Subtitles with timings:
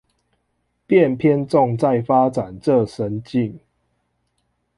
[0.87, 3.59] 便偏重在發展這神性